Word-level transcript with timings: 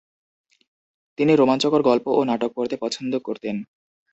তিনি 1.17 1.31
রোমাঞ্চকর 1.35 1.81
গল্প 1.81 2.05
ও 2.09 2.21
নাটক 2.23 2.51
পড়তে 2.55 2.75
পছন্দ 2.81 3.13
করতেন। 3.19 3.55